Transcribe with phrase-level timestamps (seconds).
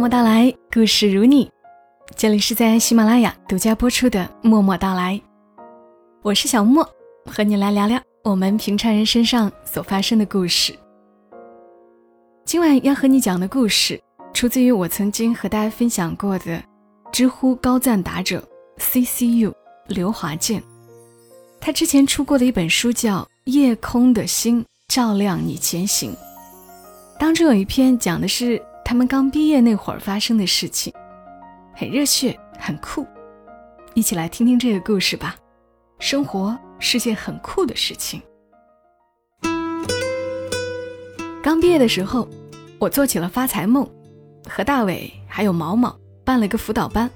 [0.00, 1.50] 默到来，故事如你。
[2.16, 5.14] 这里是在喜马拉雅独家播出的《默默到来》，
[6.22, 6.82] 我是小莫，
[7.26, 10.74] 和你来聊聊我们平常人身上所发生的故事。
[12.46, 14.00] 今晚要和你讲的故事，
[14.32, 16.64] 出自于我曾经和大家分享过的
[17.12, 18.42] 知乎高赞答者
[18.78, 19.54] C C U
[19.86, 20.62] 刘华健。
[21.60, 26.12] 他之前出过的一本书叫《夜空的星照亮你前行》，
[27.18, 28.58] 当中有一篇讲的是。
[28.90, 30.92] 他们刚毕业那会儿发生的事情，
[31.72, 33.06] 很热血，很酷。
[33.94, 35.36] 一起来听听这个故事吧。
[36.00, 38.20] 生活是件很酷的事情。
[41.40, 42.28] 刚毕业的时候，
[42.80, 43.88] 我做起了发财梦，
[44.48, 47.08] 和大伟还有毛毛办了个辅导班。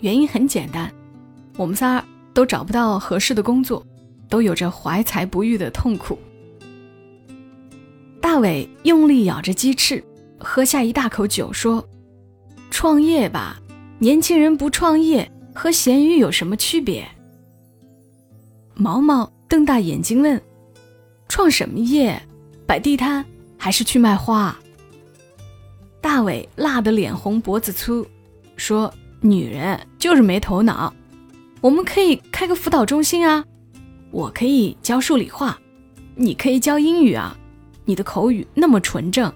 [0.00, 0.92] 原因很简单，
[1.56, 3.80] 我们仨都找不到合适的工作，
[4.28, 6.18] 都有着怀才不遇的痛苦。
[8.20, 10.04] 大伟用力咬着鸡翅。
[10.40, 11.86] 喝下一大口酒，说
[12.70, 13.60] ：“创业吧，
[13.98, 17.06] 年轻人不创业和咸鱼有什么区别？”
[18.74, 20.40] 毛毛瞪大眼睛问
[21.28, 22.20] ：“创什么业？
[22.66, 23.24] 摆地摊
[23.58, 24.56] 还是去卖花？”
[26.00, 28.06] 大伟辣得脸红脖子粗，
[28.56, 30.94] 说：“女人就是没头脑，
[31.60, 33.44] 我们可以开个辅导中心啊，
[34.10, 35.60] 我可以教数理化，
[36.14, 37.36] 你可以教英语啊，
[37.84, 39.30] 你的口语那么纯正。”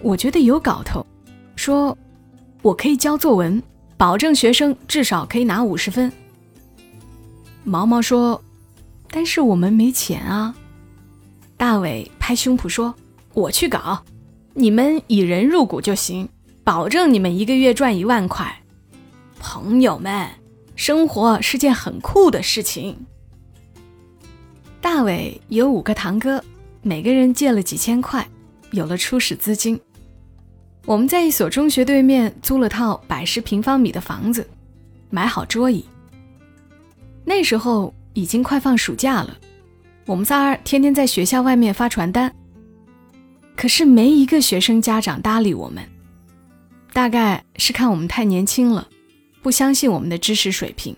[0.00, 1.04] 我觉得有搞头，
[1.56, 1.96] 说
[2.62, 3.62] 我可以教作文，
[3.96, 6.12] 保证学生至少可以拿五十分。
[7.64, 8.42] 毛毛说
[9.10, 10.54] ：“但是我们没钱啊。”
[11.56, 12.94] 大伟拍胸脯说
[13.34, 14.04] ：“我去搞，
[14.54, 16.28] 你们以人入股就行，
[16.62, 18.62] 保证你们一个月赚一万块。”
[19.40, 20.28] 朋友们，
[20.76, 22.96] 生活是件很酷的事情。
[24.80, 26.42] 大伟有五个堂哥，
[26.82, 28.26] 每个人借了几千块，
[28.70, 29.78] 有了初始资金。
[30.88, 34.48] 我们在一所中学对面租了套百十平方米的房子，
[35.10, 35.84] 买好桌椅。
[37.26, 39.36] 那时候已经快放暑假了，
[40.06, 42.34] 我们仨儿天天在学校外面发传单。
[43.54, 45.84] 可是没一个学生家长搭理我们，
[46.94, 48.88] 大概是看我们太年轻了，
[49.42, 50.96] 不相信我们的知识水平。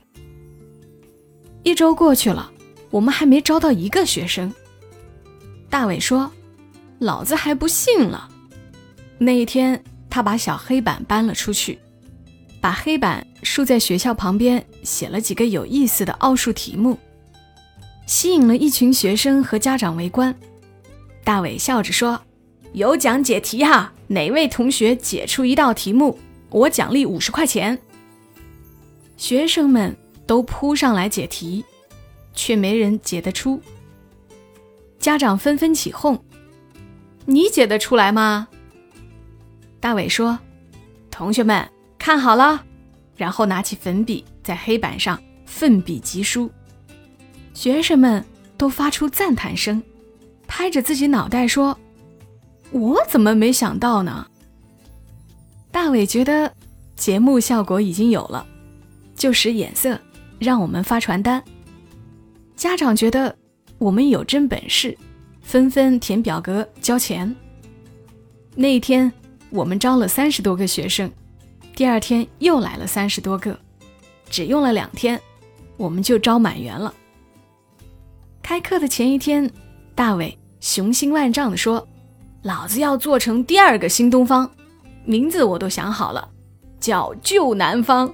[1.64, 2.48] 一周过去了，
[2.90, 4.54] 我们还没招到一个学生。
[5.68, 6.30] 大伟说
[7.00, 8.28] ：“老子还不信了。”
[9.22, 11.78] 那一天，他把小黑板搬了出去，
[12.60, 16.98] 把黑板竖在学校旁边，写了几个有意思的奥数题目，
[18.06, 20.34] 吸引了一群学生和家长围观。
[21.22, 22.20] 大伟笑着说
[22.74, 26.18] ：“有奖解题哈，哪位同学解出一道题目，
[26.50, 27.78] 我奖励五十块钱。”
[29.16, 31.64] 学生们都扑上来解题，
[32.34, 33.60] 却没人解得出。
[34.98, 36.18] 家长纷纷起哄
[37.26, 38.48] ：“你解得出来吗？”
[39.80, 40.38] 大伟说
[41.10, 41.66] ：“同学们
[41.98, 42.62] 看好了。”
[43.16, 46.50] 然后拿起粉笔在黑板上奋笔疾书。
[47.54, 48.24] 学生们
[48.56, 49.82] 都发出赞叹声，
[50.46, 51.78] 拍着自己脑袋说
[52.72, 54.26] ：“我怎么没想到呢？”
[55.72, 56.52] 大伟觉得
[56.96, 58.46] 节目效果已经有了，
[59.14, 59.98] 就使眼色
[60.38, 61.42] 让我们发传单。
[62.54, 63.34] 家长觉得
[63.78, 64.96] 我们有真本事，
[65.40, 67.34] 纷纷填表格交钱。
[68.54, 69.10] 那一天。
[69.50, 71.10] 我们招了三十多个学生，
[71.74, 73.58] 第二天又来了三十多个，
[74.30, 75.20] 只用了两天，
[75.76, 76.94] 我们就招满员了。
[78.42, 79.50] 开课的前一天，
[79.94, 81.86] 大伟雄心万丈地说
[82.42, 84.48] ：“老子要做成第二个新东方，
[85.04, 86.28] 名字我都想好了，
[86.78, 88.12] 叫旧南方。”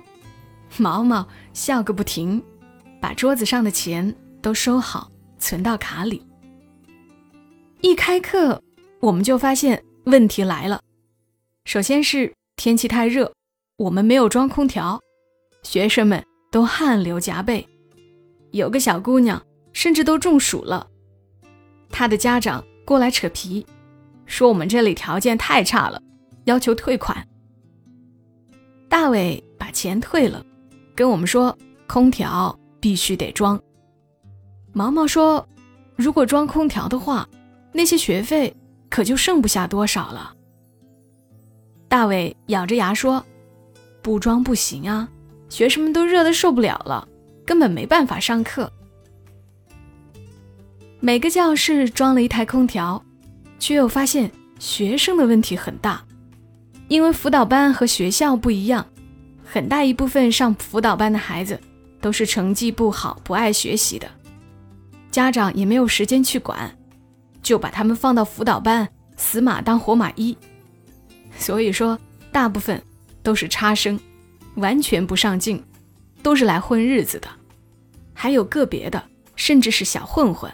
[0.78, 2.42] 毛毛笑个不停，
[3.00, 6.22] 把桌子上的钱都收好，存到卡里。
[7.82, 8.60] 一开课，
[9.00, 10.80] 我们就发现问题来了。
[11.66, 13.30] 首先是天气太热，
[13.76, 15.00] 我们没有装空调，
[15.64, 17.66] 学生们都汗流浃背，
[18.52, 20.86] 有个小姑娘甚至都中暑了。
[21.90, 23.66] 她的家长过来扯皮，
[24.26, 26.00] 说我们这里条件太差了，
[26.44, 27.26] 要求退款。
[28.88, 30.46] 大伟把钱退了，
[30.94, 31.58] 跟我们说
[31.88, 33.60] 空调必须得装。
[34.72, 35.44] 毛毛说，
[35.96, 37.28] 如果装空调的话，
[37.72, 38.54] 那些学费
[38.88, 40.35] 可就剩不下多少了。
[41.88, 43.24] 大伟咬着牙说
[44.02, 45.08] ：“不装不行啊，
[45.48, 47.06] 学生们都热得受不了了，
[47.44, 48.70] 根本没办法上课。”
[50.98, 53.02] 每个教室装了一台空调，
[53.58, 56.02] 却又发现学生的问题很大，
[56.88, 58.84] 因为辅导班和学校不一样，
[59.44, 61.60] 很大一部分上辅导班的孩子
[62.00, 64.08] 都是成绩不好、不爱学习的，
[65.12, 66.76] 家长也没有时间去管，
[67.42, 70.36] 就把他们放到辅导班，死马当活马医。
[71.38, 71.98] 所以说
[72.32, 72.82] 大部分
[73.22, 73.98] 都是差生，
[74.56, 75.62] 完全不上进，
[76.22, 77.28] 都是来混日子的。
[78.12, 79.02] 还有个别的，
[79.36, 80.50] 甚至是小混混。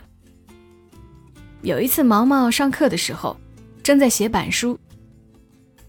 [1.62, 3.36] 有一次，毛毛上课的时候，
[3.82, 4.78] 正在写板书，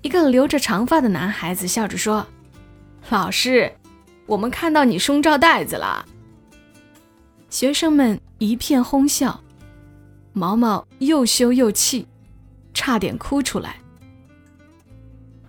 [0.01, 2.25] 一个留着长发的男孩子笑着说
[3.09, 3.71] ：“老师，
[4.27, 6.05] 我们看到你胸罩带子了。”
[7.49, 9.43] 学生们一片哄笑，
[10.31, 12.07] 毛毛又羞又气，
[12.73, 13.77] 差点哭出来。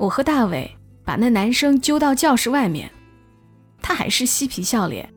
[0.05, 0.71] 我和大伟
[1.03, 2.91] 把那男生揪到教室外面，
[3.81, 5.09] 他还是嬉皮笑脸。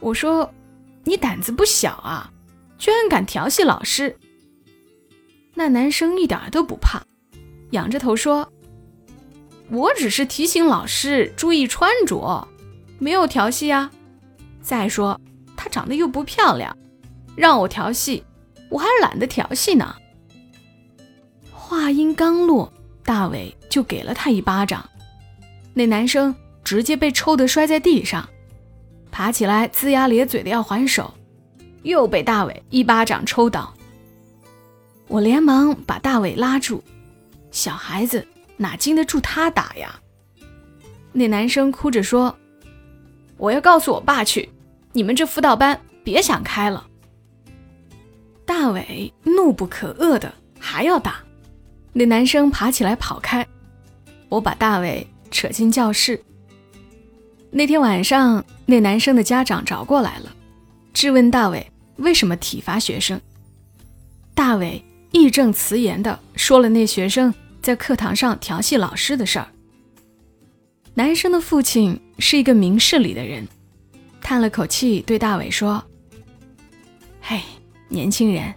[0.00, 0.50] 我说
[1.04, 2.32] ：“你胆子不小啊，
[2.78, 4.16] 居然敢调戏老师。”
[5.52, 7.02] 那男生一点都不怕，
[7.72, 8.50] 仰着头说
[9.68, 12.48] ：“我只是提醒老师注意穿着，
[12.98, 13.90] 没有调戏啊。
[14.62, 15.20] 再说
[15.56, 16.74] 她长得又不漂亮，
[17.36, 18.24] 让我调戏，
[18.70, 19.94] 我还懒得调戏呢。”
[21.52, 22.72] 话音刚落，
[23.04, 24.88] 大伟就给了他一巴掌，
[25.74, 26.34] 那男生
[26.64, 28.28] 直接被抽得摔在地上。
[29.10, 31.12] 爬起来，龇牙咧嘴的要还手，
[31.82, 33.72] 又被大伟一巴掌抽倒。
[35.06, 36.82] 我连忙把大伟拉住，
[37.50, 40.00] 小孩子哪经得住他打呀？
[41.12, 42.36] 那男生哭着说
[43.36, 44.48] ：“我要告诉我爸去，
[44.92, 46.88] 你们这辅导班别想开了。”
[48.44, 51.22] 大伟怒不可遏的还要打，
[51.96, 53.46] 那男生爬起来跑开，
[54.28, 56.20] 我把大伟扯进教室。
[57.52, 60.34] 那天晚上，那男生的家长找过来了，
[60.92, 61.64] 质问大伟
[61.96, 63.20] 为什么体罚学生。
[64.34, 67.32] 大伟义正辞严地说了那学生
[67.62, 69.46] 在课堂上调戏老师的事儿。
[70.94, 73.46] 男生的父亲是一个明事理的人，
[74.20, 75.80] 叹了口气对大伟说
[77.22, 77.40] ：“嘿，
[77.88, 78.52] 年轻人，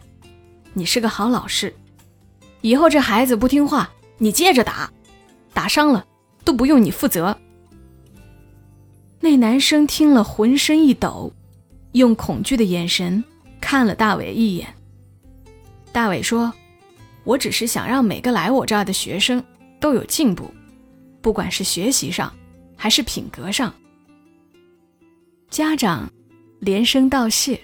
[0.74, 1.72] 你是个好老师，
[2.62, 4.92] 以后这孩子不听话，你接着打，
[5.54, 6.06] 打伤了
[6.44, 7.38] 都不用你负责。”
[9.20, 11.34] 那男生听了，浑身一抖，
[11.94, 13.24] 用恐惧的眼神
[13.60, 14.74] 看了大伟一眼。
[15.92, 16.54] 大伟说
[17.26, 19.44] ：“我只是想让每个来我这儿的学生
[19.80, 20.54] 都有进步，
[21.22, 22.32] 不管是学习上
[22.76, 23.74] 还是品格上。”
[25.50, 26.12] 家长
[26.60, 27.60] 连声道谢，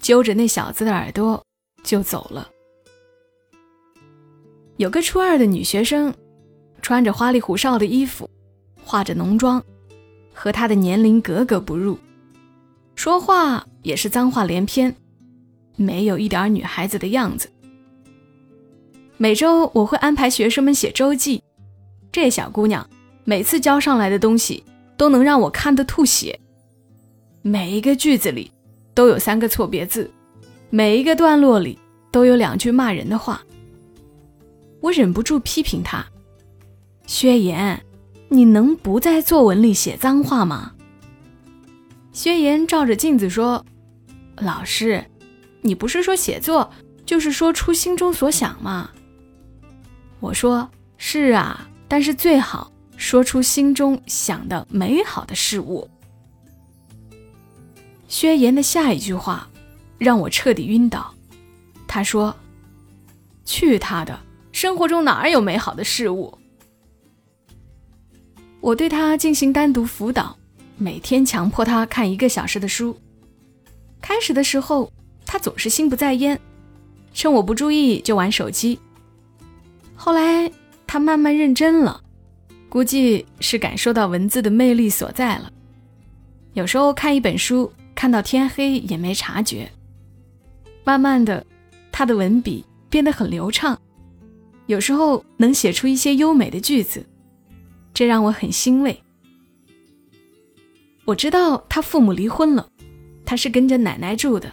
[0.00, 1.40] 揪着那小子的耳朵
[1.84, 2.48] 就走了。
[4.76, 6.12] 有个初二的女学生，
[6.82, 8.28] 穿着花里胡哨的衣服，
[8.84, 9.62] 化着浓妆。
[10.38, 11.98] 和他的年龄格格不入，
[12.94, 14.94] 说话也是脏话连篇，
[15.76, 17.50] 没有一点女孩子的样子。
[19.16, 21.42] 每周我会安排学生们写周记，
[22.12, 22.86] 这小姑娘
[23.24, 24.62] 每次交上来的东西
[24.98, 26.38] 都能让我看得吐血，
[27.40, 28.52] 每一个句子里
[28.92, 30.10] 都有三个错别字，
[30.68, 31.78] 每一个段落里
[32.12, 33.40] 都有两句骂人的话。
[34.86, 36.06] 我忍不住批评他
[37.06, 37.82] ：“薛岩。”
[38.28, 40.72] 你能不在作文里写脏话吗？
[42.12, 43.64] 薛岩照着镜子说
[44.38, 45.04] ：“老师，
[45.62, 46.68] 你不是说写作
[47.04, 48.90] 就是说出心中所想吗？”
[50.18, 50.68] 我说
[50.98, 55.88] ：“是啊，但是最好说出心中想的美好的事物。”
[58.08, 59.48] 薛岩的下一句话
[59.98, 61.14] 让我彻底晕倒。
[61.86, 62.34] 他说
[63.46, 64.18] ：“去他的，
[64.56, 66.38] 生活中哪有美好的事物？”
[68.62, 70.34] 我对他进行单独辅导，
[70.78, 72.98] 每天强迫他看一个小时的书。
[74.00, 74.90] 开始的时候，
[75.26, 76.40] 他总是心不在焉，
[77.12, 78.80] 趁我不注意就玩手机。
[79.94, 80.50] 后来
[80.86, 82.02] 他慢慢认真了，
[82.70, 85.52] 估计是感受到文字的魅力所在了。
[86.54, 89.70] 有时候看一本书看到天黑也没察觉。
[90.82, 91.44] 慢慢的，
[91.92, 93.78] 他的文笔变得很流畅，
[94.66, 97.04] 有时候能写出一些优美的句子。
[97.94, 99.02] 这让我很欣慰。
[101.06, 102.68] 我知道他父母离婚了，
[103.24, 104.52] 他是跟着奶奶住的，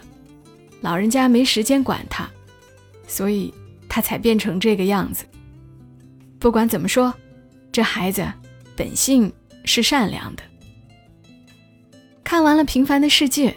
[0.80, 2.26] 老人家没时间管他，
[3.06, 3.52] 所以
[3.88, 5.26] 他才变成这个样子。
[6.38, 7.12] 不管怎么说，
[7.70, 8.26] 这孩子
[8.74, 9.30] 本性
[9.64, 10.42] 是善良的。
[12.22, 13.50] 看完了《平凡的世界》，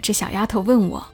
[0.00, 1.06] 这小丫头问我：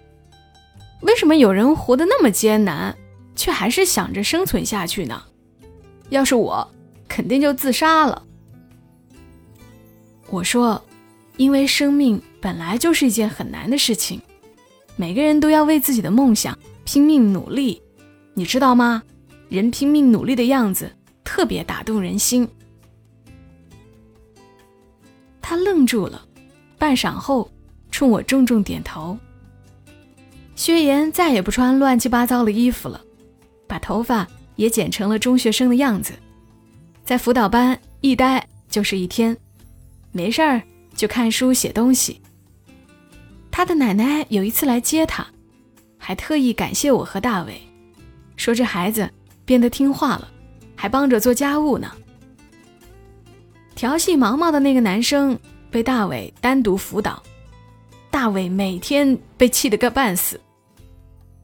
[1.00, 2.96] 为什么有人活得那么艰难，
[3.40, 5.22] 却还是想着生存下去呢？
[6.10, 6.70] 要是我。
[7.08, 8.22] 肯定就自杀了。
[10.28, 10.80] 我说，
[11.36, 14.22] 因为生命本来就是一件很难的事情，
[14.94, 17.82] 每个人都要为自己的梦想拼命努力，
[18.34, 19.02] 你知道吗？
[19.48, 20.92] 人拼命努力的样子
[21.24, 22.48] 特别打动人心。
[25.42, 26.24] 他愣住了，
[26.78, 27.50] 半晌后
[27.90, 29.18] 冲我重重点头。
[30.54, 33.00] 薛岩再也不穿乱七八糟的衣服了，
[33.70, 36.12] 把头发也剪成了中学生的样子。
[37.04, 39.36] 在辅导班一待就是一天，
[40.10, 40.60] 没事儿
[40.96, 42.20] 就看书写东西。
[43.48, 45.24] 他的奶奶有一次来接他，
[45.96, 47.62] 还特意感谢我和大伟，
[48.34, 49.08] 说这孩子
[49.44, 50.28] 变得听话了，
[50.74, 51.92] 还帮着做家务呢。
[53.76, 55.38] 调戏毛毛的那个男生
[55.70, 57.22] 被大伟单独辅导，
[58.10, 60.40] 大伟每天被气得个半死，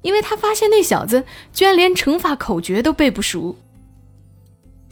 [0.06, 3.56] 因为他发现那小子居然连乘法口诀都背不熟。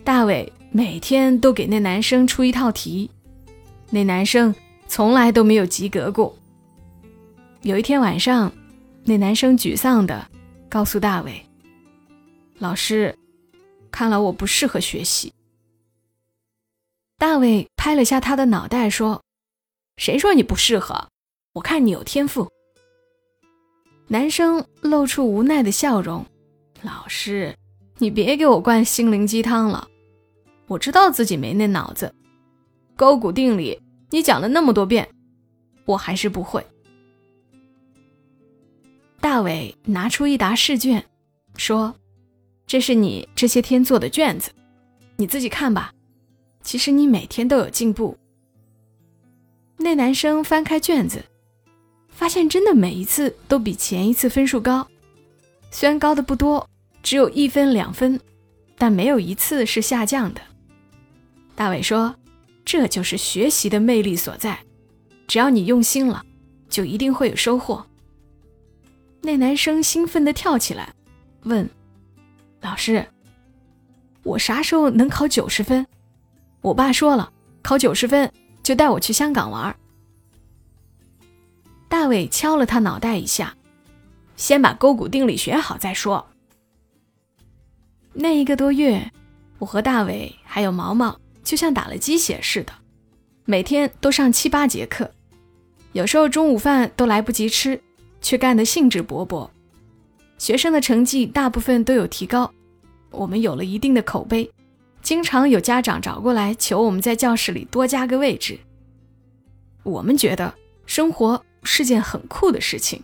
[0.02, 3.08] 大伟每天都给那男生出一套题，
[3.90, 4.52] 那男生
[4.88, 6.36] 从来都没有及格过。
[7.62, 8.52] 有一天晚上，
[9.04, 10.26] 那男生沮丧的
[10.68, 11.40] 告诉大伟
[12.58, 13.16] ：“老师，
[13.92, 15.32] 看来我不适合学习。”
[17.18, 19.22] 大伟拍了下他的脑袋说
[19.96, 21.06] ：“谁说你不适合？
[21.52, 22.50] 我看你有天赋。”
[24.06, 26.24] 男生露出无奈的笑容
[26.82, 27.56] ：“老师，
[27.98, 29.88] 你别给我灌心灵鸡汤了。
[30.66, 32.14] 我知道自己没那脑子。
[32.96, 33.80] 勾股定理
[34.10, 35.08] 你讲了那么多遍，
[35.84, 36.64] 我还是不会。”
[39.20, 41.02] 大伟拿出一沓试卷，
[41.56, 41.94] 说
[42.68, 44.50] ：“这是你这些天做的卷子，
[45.16, 45.92] 你自己看吧。
[46.62, 48.16] 其实你每天都有进步。”
[49.78, 51.24] 那男生翻开卷子，
[52.14, 54.86] 发现真的每一次都比前一次分数高，
[55.70, 56.66] 虽然高的不多，
[57.02, 58.18] 只有一分两分，
[58.78, 60.40] 但没有一次是下降的。
[61.54, 62.14] 大伟说
[62.64, 64.58] ：“这就是学习的魅力所在，
[65.26, 66.24] 只要你用心了，
[66.70, 67.84] 就一定会有收获。”
[69.20, 70.94] 那男生兴奋地跳起来，
[71.42, 71.68] 问
[72.62, 73.06] ：“老师，
[74.22, 75.86] 我啥时候能考九十分？
[76.60, 77.30] 我爸说了，
[77.62, 79.74] 考九十分就带我去香港玩。”
[81.94, 83.54] 大伟敲了他脑袋一下
[84.34, 86.26] ：“先把勾股定理学好再说。”
[88.12, 89.12] 那一个多月，
[89.60, 92.72] 我和大伟还有毛毛就像打了鸡血似的，
[93.44, 95.08] 每天都上七八节课，
[95.92, 97.80] 有时候中午饭都来不及吃。
[98.20, 99.48] 却干得兴致勃勃，
[100.36, 102.52] 学生的成绩大部分都有提高，
[103.10, 104.50] 我们有了一定的口碑，
[105.00, 108.58] 经常有家长找过来求我们在教室里多加个位置。
[109.84, 110.52] 我们觉得
[110.86, 113.02] 生活是件很酷的事情，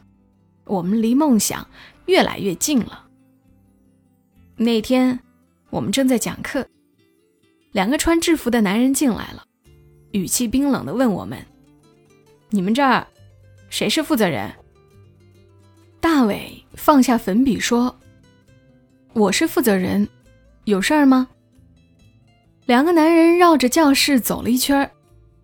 [0.64, 1.67] 我们离梦想
[2.07, 3.07] 越来越近了。
[4.57, 5.19] 那天
[5.71, 6.67] 我们正在讲课，
[7.73, 9.45] 两个穿制服的男人进来了，
[10.12, 11.38] 语气冰冷地问我们
[12.50, 13.07] ：“你们这儿
[13.71, 14.52] 谁是负责人？”
[16.00, 17.99] 大伟放下粉笔说
[19.14, 20.09] ：“我是负责人，
[20.64, 21.29] 有事儿吗？”
[22.67, 24.88] 两个男人绕着教室走了一圈，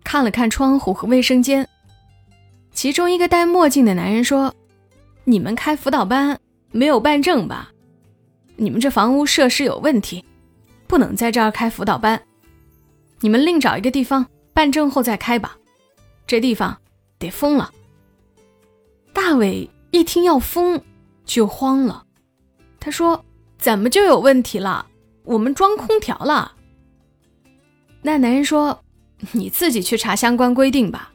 [0.03, 1.67] 看了看窗户和卫生间。
[2.77, 4.53] 其中一个戴墨镜的男人说
[5.25, 6.39] ：“你们开辅导班
[6.71, 7.71] 没有办证吧？
[8.55, 10.23] 你们这房屋设施有问题，
[10.85, 12.21] 不能在这儿开辅导班。
[13.19, 15.57] 你们另找一个地方办证后再开吧，
[16.27, 16.77] 这地方
[17.17, 17.71] 得封了。”
[19.11, 19.67] 大伟。
[19.89, 20.79] 一听要封，
[21.25, 22.05] 就慌了。
[22.79, 23.25] 他说
[23.57, 24.85] ：“怎么就有问题了？
[25.23, 26.53] 我们装空调了。”
[28.03, 28.83] 那男人说
[29.33, 31.13] ：“你自己去查相关规定吧。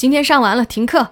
[0.00, 1.06] 今天上完了停课。”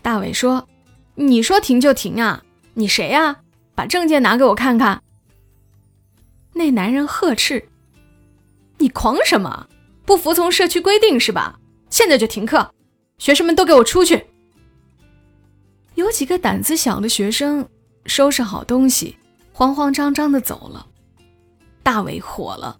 [0.00, 0.68] 大伟说
[1.16, 2.44] ：“你说停就停啊？
[2.74, 3.38] 你谁呀？
[3.74, 5.02] 把证件拿给我看看。”
[6.54, 7.68] 那男人呵斥
[8.78, 9.66] ：“你狂什么？
[10.04, 11.58] 不服从社区规定是吧？
[11.90, 12.72] 现在就停课，
[13.18, 14.24] 学生们都给我出去！”
[15.96, 17.68] 有几个胆子小的学生
[18.04, 19.16] 收拾好东西，
[19.52, 20.86] 慌慌张张的走了。
[21.82, 22.78] 大伟火了，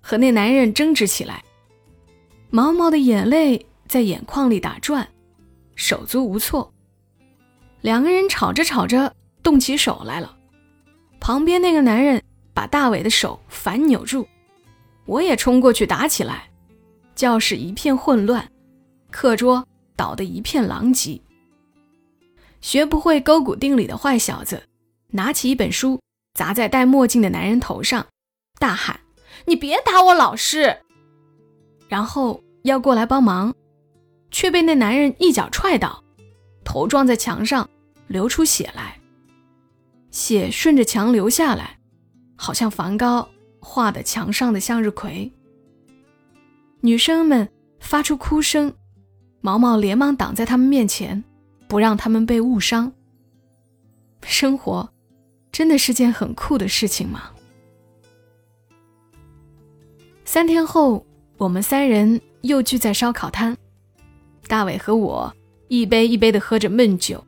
[0.00, 1.42] 和那男人争执起来。
[2.50, 5.08] 毛毛的眼泪在眼眶里打转，
[5.74, 6.72] 手足无措。
[7.80, 10.36] 两个人吵着吵着动起手来了。
[11.20, 14.26] 旁边那个男人把大伟的手反扭住，
[15.06, 16.48] 我也冲过去打起来。
[17.14, 18.48] 教室一片混乱，
[19.10, 19.66] 课桌
[19.96, 21.20] 倒得一片狼藉。
[22.60, 24.62] 学不会勾股定理的坏小子，
[25.08, 26.00] 拿起一本书
[26.34, 28.06] 砸在戴墨镜的男人头上，
[28.58, 29.00] 大喊
[29.46, 30.78] ：“你别打我老师！”
[31.88, 33.54] 然后要过来帮忙，
[34.30, 36.02] 却被那男人一脚踹倒，
[36.64, 37.68] 头撞在墙上，
[38.06, 38.98] 流出血来。
[40.10, 41.78] 血顺着墙流下来，
[42.36, 43.28] 好像梵高
[43.60, 45.32] 画的墙上的向日葵。
[46.80, 47.48] 女生们
[47.80, 48.72] 发出哭声，
[49.40, 51.24] 毛毛连忙挡在他们面前。
[51.68, 52.90] 不让他们被误伤。
[54.22, 54.88] 生活
[55.52, 57.30] 真的是件很酷的事情吗？
[60.24, 61.04] 三天后，
[61.36, 63.54] 我们三人又聚在烧烤摊，
[64.48, 65.32] 大伟和我
[65.68, 67.22] 一杯一杯的喝着闷酒，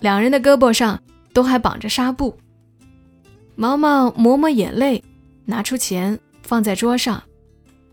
[0.00, 1.00] 两人的胳膊上
[1.32, 2.36] 都还绑着纱布。
[3.54, 5.02] 毛毛抹抹眼泪，
[5.44, 7.22] 拿出钱放在桌上，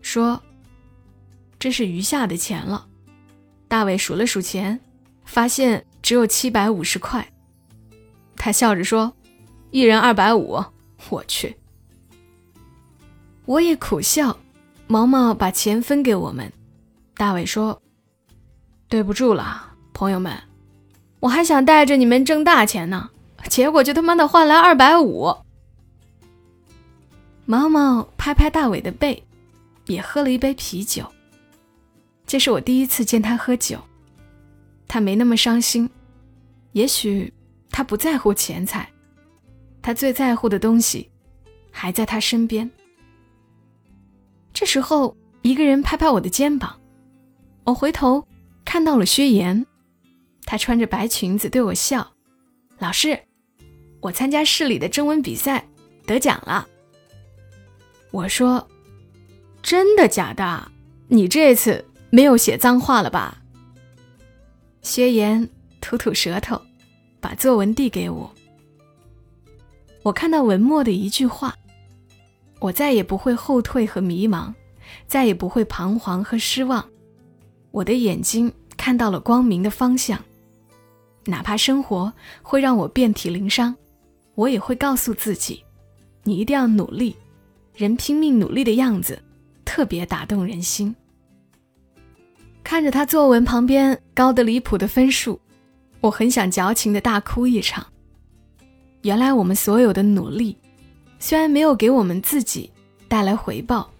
[0.02, 0.42] 说
[1.58, 2.86] ：“这是余下的钱了。”
[3.68, 4.78] 大伟数了数钱，
[5.24, 7.26] 发现只有七百五十块。
[8.36, 9.14] 他笑着说
[9.70, 10.62] ：“一人二百五。”
[11.08, 11.54] 我去！
[13.46, 14.36] 我也苦笑。
[14.86, 16.52] 毛毛把钱分给我们，
[17.16, 17.80] 大伟说
[18.94, 20.40] ：“对不住了，朋友们，
[21.18, 23.10] 我还想带着你们挣大钱呢，
[23.48, 25.36] 结果就他妈的换来二百五。”
[27.44, 29.20] 毛毛拍拍大伟的背，
[29.86, 31.04] 也喝了一杯啤酒。
[32.24, 33.80] 这是我第一次见他喝酒，
[34.86, 35.90] 他没那么伤心，
[36.70, 37.32] 也许
[37.70, 38.88] 他不在乎钱财，
[39.82, 41.10] 他最在乎的东西
[41.72, 42.70] 还在他身边。
[44.52, 46.78] 这时候，一个人拍拍我的肩膀，
[47.64, 48.24] 我回头
[48.74, 49.64] 看到了薛岩，
[50.44, 52.14] 她穿着白裙子对我笑
[52.80, 53.16] ：“老师，
[54.00, 55.64] 我参加市里的征文比赛
[56.04, 56.66] 得奖了。”
[58.10, 58.66] 我说
[59.62, 60.72] ：“真的假的？
[61.06, 63.40] 你这次没有写脏话了吧？”
[64.82, 65.48] 薛岩
[65.80, 66.60] 吐吐舌头，
[67.20, 68.34] 把作文递给我。
[70.02, 71.54] 我看到文末的一句话。
[72.58, 74.52] 我再也不会后退和迷茫，
[75.06, 76.84] 再也不会彷徨和失望。
[77.70, 80.22] 我的眼睛看到了光明的方向，
[81.24, 82.12] 哪怕生活
[82.42, 83.74] 会让我遍体鳞伤，
[84.34, 85.64] 我也会告诉自己：
[86.22, 87.16] 你一定要努力。
[87.74, 89.20] 人拼命努力的样子，
[89.64, 90.94] 特别打动人心。
[92.62, 95.40] 看着他作文旁边高得离谱的分数，
[96.00, 97.84] 我很想矫情的大哭一场。
[99.02, 100.56] 原来我们所有的努力。
[101.18, 102.70] 虽然没有给我们自己
[103.08, 103.90] 带来回报，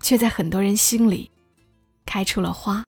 [0.00, 1.28] 却在很多人心里
[2.06, 2.84] 开出了花。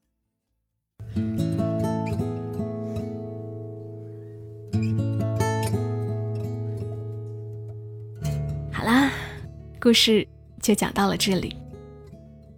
[8.73, 9.11] 好啦，
[9.81, 10.27] 故事
[10.61, 11.57] 就讲到了这里，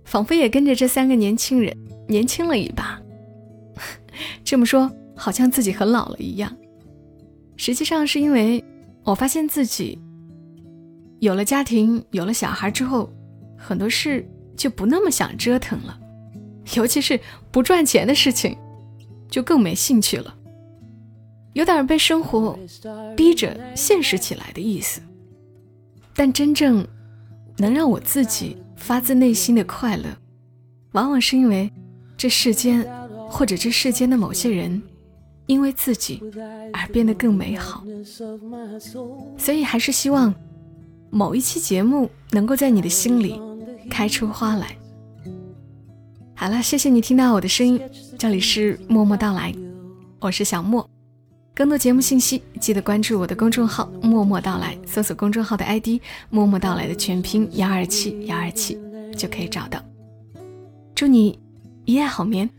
[0.05, 1.77] 仿佛也跟着这三个年轻人
[2.09, 3.01] 年轻了一把。
[4.45, 6.55] 这么说，好像自己很老了一样。
[7.57, 8.65] 实际上是因为
[9.05, 9.99] 我发现自己。
[11.21, 13.11] 有了家庭，有了小孩之后，
[13.57, 15.99] 很多事就不那么想折腾了，
[16.75, 18.57] 尤其是不赚钱的事情，
[19.29, 20.35] 就更没兴趣了，
[21.53, 22.59] 有点被生活
[23.17, 25.01] 逼着现实起来的意思。
[26.15, 26.87] 但真正
[27.59, 30.05] 能让我自己发自内心的快乐，
[30.93, 31.71] 往往是因为
[32.17, 32.85] 这世间
[33.29, 34.83] 或者这世间的某些人，
[35.47, 36.23] 因为自己
[36.73, 37.85] 而变得更美好。
[39.37, 40.35] 所以还是希望。
[41.11, 43.41] 某一期节目能够在你的心里
[43.89, 44.77] 开出花来。
[46.37, 47.81] 好了，谢谢你听到我的声音，
[48.19, 49.55] 这里是默默到来，
[50.21, 50.89] 我是小莫。
[51.55, 58.77] 更多节目信息，记得关注我的公众号“默默到来”，搜索公众号的 ID“ 默默到来”的全拼幺二七幺二七
[59.17, 59.81] 就可以找到。
[60.95, 61.39] 祝你
[61.85, 62.51] 一夜好眠，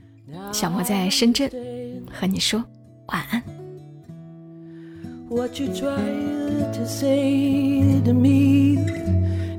[0.54, 1.52] 小莫在深圳
[2.10, 2.64] 和你说
[3.08, 3.44] 晚安。
[5.28, 8.78] what you tried to say to me,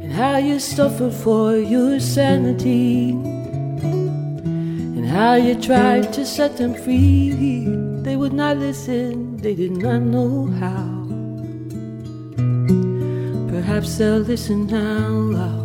[0.01, 3.15] and how you suffered for your sanity,
[5.07, 7.64] and how you tried to set them free.
[8.03, 11.07] They would not listen, they did not know how.
[13.49, 15.62] Perhaps they'll listen now.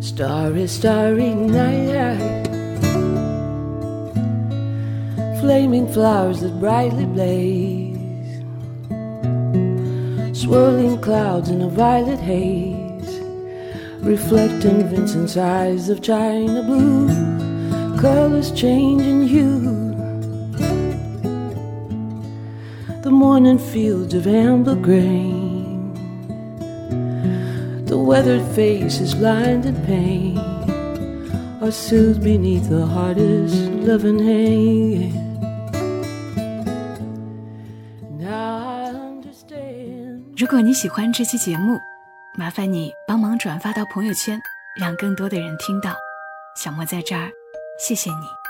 [0.00, 2.44] Starry, starry night
[5.40, 8.42] flaming flowers that brightly blaze,
[10.32, 13.20] swirling clouds in a violet haze,
[14.63, 17.09] reflecting Vincent's eyes of china blue,
[17.99, 19.93] colors changing hue.
[23.03, 25.93] The morning fields of amber grain,
[27.85, 30.37] the weathered faces lined in pain
[31.61, 35.27] are soothed beneath the hardest loving hand.
[40.37, 41.77] 如果你喜欢这期节目，
[42.33, 44.39] 麻烦你帮忙转发到朋友圈，
[44.80, 45.94] 让更多的人听到。
[46.56, 47.30] 小莫在这儿，
[47.78, 48.43] 谢谢你。